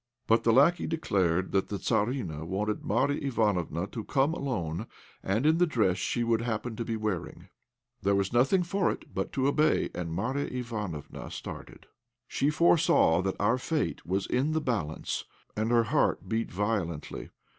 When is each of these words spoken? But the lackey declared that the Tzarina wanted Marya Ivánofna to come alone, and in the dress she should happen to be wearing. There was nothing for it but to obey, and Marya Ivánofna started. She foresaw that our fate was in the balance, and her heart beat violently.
But 0.25 0.43
the 0.43 0.51
lackey 0.51 0.87
declared 0.87 1.51
that 1.51 1.69
the 1.69 1.77
Tzarina 1.77 2.43
wanted 2.43 2.83
Marya 2.83 3.19
Ivánofna 3.21 3.91
to 3.91 4.03
come 4.03 4.33
alone, 4.33 4.87
and 5.21 5.45
in 5.45 5.59
the 5.59 5.67
dress 5.67 5.97
she 5.99 6.21
should 6.21 6.41
happen 6.41 6.75
to 6.75 6.83
be 6.83 6.97
wearing. 6.97 7.49
There 8.01 8.15
was 8.15 8.33
nothing 8.33 8.63
for 8.63 8.89
it 8.91 9.13
but 9.13 9.31
to 9.33 9.45
obey, 9.45 9.91
and 9.93 10.11
Marya 10.11 10.49
Ivánofna 10.49 11.31
started. 11.31 11.85
She 12.27 12.49
foresaw 12.49 13.21
that 13.21 13.35
our 13.39 13.59
fate 13.59 14.03
was 14.03 14.25
in 14.25 14.53
the 14.53 14.59
balance, 14.59 15.25
and 15.55 15.69
her 15.69 15.83
heart 15.83 16.27
beat 16.27 16.49
violently. 16.51 17.29